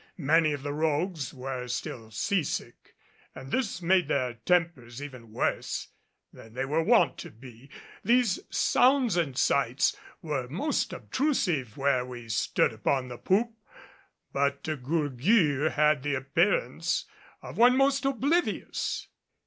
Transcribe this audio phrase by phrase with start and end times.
[0.17, 2.95] Many of the rogues were still sea sick,
[3.35, 5.89] and this made their tempers even worse
[6.33, 7.69] than they were wont to be.
[8.03, 13.51] These sounds and sights were most obtrusive where we stood upon the poop,
[14.33, 17.05] but De Gourgues had the appearance
[17.43, 19.07] of one most oblivious.